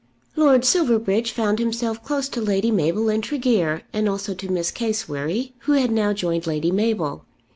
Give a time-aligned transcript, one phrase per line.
[0.35, 5.53] Lord Silverbridge found himself close to Lady Mabel and Tregear, and also to Miss Cassewary,
[5.65, 7.23] who had now joined Lady Mabel.